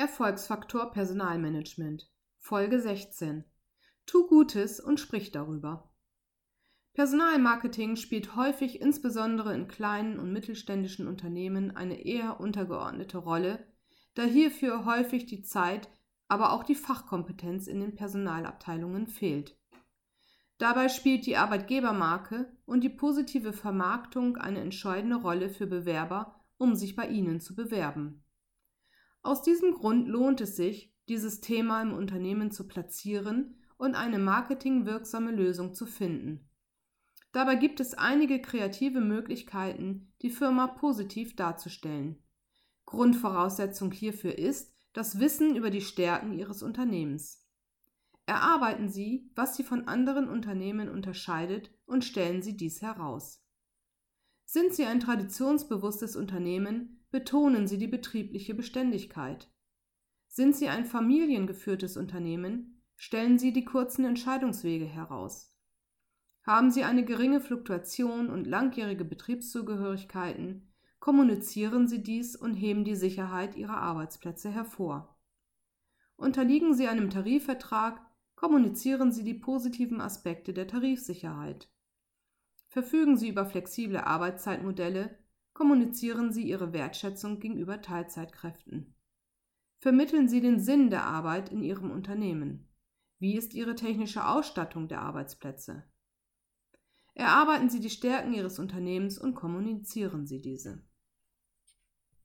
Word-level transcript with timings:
Erfolgsfaktor 0.00 0.92
Personalmanagement 0.92 2.08
Folge 2.36 2.80
16 2.80 3.42
Tu 4.06 4.28
Gutes 4.28 4.78
und 4.78 5.00
sprich 5.00 5.32
darüber. 5.32 5.90
Personalmarketing 6.94 7.96
spielt 7.96 8.36
häufig 8.36 8.80
insbesondere 8.80 9.52
in 9.54 9.66
kleinen 9.66 10.20
und 10.20 10.32
mittelständischen 10.32 11.08
Unternehmen 11.08 11.76
eine 11.76 12.06
eher 12.06 12.38
untergeordnete 12.38 13.18
Rolle, 13.18 13.66
da 14.14 14.22
hierfür 14.22 14.84
häufig 14.84 15.26
die 15.26 15.42
Zeit, 15.42 15.88
aber 16.28 16.52
auch 16.52 16.62
die 16.62 16.76
Fachkompetenz 16.76 17.66
in 17.66 17.80
den 17.80 17.96
Personalabteilungen 17.96 19.08
fehlt. 19.08 19.58
Dabei 20.58 20.90
spielt 20.90 21.26
die 21.26 21.36
Arbeitgebermarke 21.36 22.56
und 22.66 22.84
die 22.84 22.88
positive 22.88 23.52
Vermarktung 23.52 24.36
eine 24.36 24.60
entscheidende 24.60 25.16
Rolle 25.16 25.50
für 25.50 25.66
Bewerber, 25.66 26.36
um 26.56 26.76
sich 26.76 26.94
bei 26.94 27.08
ihnen 27.08 27.40
zu 27.40 27.56
bewerben. 27.56 28.22
Aus 29.22 29.42
diesem 29.42 29.74
Grund 29.74 30.08
lohnt 30.08 30.40
es 30.40 30.56
sich, 30.56 30.94
dieses 31.08 31.40
Thema 31.40 31.82
im 31.82 31.92
Unternehmen 31.92 32.50
zu 32.50 32.66
platzieren 32.66 33.62
und 33.76 33.94
eine 33.94 34.18
marketingwirksame 34.18 35.30
Lösung 35.30 35.74
zu 35.74 35.86
finden. 35.86 36.48
Dabei 37.32 37.56
gibt 37.56 37.80
es 37.80 37.94
einige 37.94 38.40
kreative 38.40 39.00
Möglichkeiten, 39.00 40.12
die 40.22 40.30
Firma 40.30 40.66
positiv 40.66 41.36
darzustellen. 41.36 42.22
Grundvoraussetzung 42.86 43.92
hierfür 43.92 44.38
ist 44.38 44.74
das 44.94 45.20
Wissen 45.20 45.54
über 45.54 45.70
die 45.70 45.82
Stärken 45.82 46.32
Ihres 46.32 46.62
Unternehmens. 46.62 47.46
Erarbeiten 48.26 48.88
Sie, 48.88 49.30
was 49.34 49.56
Sie 49.56 49.62
von 49.62 49.88
anderen 49.88 50.28
Unternehmen 50.28 50.88
unterscheidet 50.88 51.70
und 51.86 52.04
stellen 52.04 52.42
Sie 52.42 52.56
dies 52.56 52.82
heraus. 52.82 53.44
Sind 54.44 54.74
Sie 54.74 54.86
ein 54.86 55.00
traditionsbewusstes 55.00 56.16
Unternehmen, 56.16 56.97
betonen 57.10 57.66
Sie 57.66 57.78
die 57.78 57.86
betriebliche 57.86 58.54
Beständigkeit. 58.54 59.48
Sind 60.26 60.54
Sie 60.54 60.68
ein 60.68 60.84
familiengeführtes 60.84 61.96
Unternehmen, 61.96 62.82
stellen 62.96 63.38
Sie 63.38 63.52
die 63.52 63.64
kurzen 63.64 64.04
Entscheidungswege 64.04 64.84
heraus. 64.84 65.54
Haben 66.42 66.70
Sie 66.70 66.84
eine 66.84 67.04
geringe 67.04 67.40
Fluktuation 67.40 68.30
und 68.30 68.46
langjährige 68.46 69.04
Betriebszugehörigkeiten, 69.04 70.72
kommunizieren 70.98 71.86
Sie 71.86 72.02
dies 72.02 72.36
und 72.36 72.54
heben 72.54 72.84
die 72.84 72.96
Sicherheit 72.96 73.56
Ihrer 73.56 73.78
Arbeitsplätze 73.78 74.50
hervor. 74.50 75.18
Unterliegen 76.16 76.74
Sie 76.74 76.88
einem 76.88 77.10
Tarifvertrag, 77.10 78.00
kommunizieren 78.34 79.12
Sie 79.12 79.24
die 79.24 79.34
positiven 79.34 80.00
Aspekte 80.00 80.52
der 80.52 80.66
Tarifsicherheit. 80.66 81.68
Verfügen 82.66 83.16
Sie 83.16 83.28
über 83.28 83.46
flexible 83.46 83.98
Arbeitszeitmodelle, 83.98 85.18
kommunizieren 85.58 86.32
Sie 86.32 86.44
Ihre 86.44 86.72
Wertschätzung 86.72 87.40
gegenüber 87.40 87.82
Teilzeitkräften. 87.82 88.94
Vermitteln 89.80 90.28
Sie 90.28 90.40
den 90.40 90.60
Sinn 90.60 90.88
der 90.88 91.02
Arbeit 91.02 91.48
in 91.48 91.64
Ihrem 91.64 91.90
Unternehmen. 91.90 92.68
Wie 93.18 93.36
ist 93.36 93.54
Ihre 93.54 93.74
technische 93.74 94.24
Ausstattung 94.24 94.86
der 94.86 95.02
Arbeitsplätze? 95.02 95.82
Erarbeiten 97.14 97.70
Sie 97.70 97.80
die 97.80 97.90
Stärken 97.90 98.34
Ihres 98.34 98.60
Unternehmens 98.60 99.18
und 99.18 99.34
kommunizieren 99.34 100.28
Sie 100.28 100.40
diese. 100.40 100.87